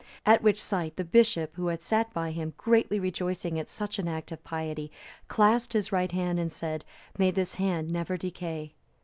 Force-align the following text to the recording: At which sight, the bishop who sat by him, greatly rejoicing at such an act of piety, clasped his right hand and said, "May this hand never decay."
At 0.25 0.41
which 0.41 0.59
sight, 0.59 0.95
the 0.95 1.03
bishop 1.03 1.55
who 1.57 1.71
sat 1.79 2.11
by 2.11 2.31
him, 2.31 2.55
greatly 2.57 2.99
rejoicing 2.99 3.59
at 3.59 3.69
such 3.69 3.99
an 3.99 4.07
act 4.07 4.31
of 4.31 4.43
piety, 4.43 4.91
clasped 5.27 5.73
his 5.73 5.91
right 5.91 6.11
hand 6.11 6.39
and 6.39 6.51
said, 6.51 6.83
"May 7.19 7.29
this 7.29 7.53
hand 7.53 7.91
never 7.91 8.17
decay." 8.17 8.73